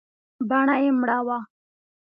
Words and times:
بڼه 0.49 0.75
يې 0.83 0.91
مړه 0.99 1.19
وه. 1.25 1.39